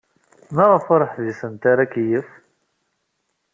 Maɣef 0.55 0.85
ur 0.93 1.01
ḥbisent 1.13 1.63
ra 1.75 1.83
akeyyef? 1.83 2.29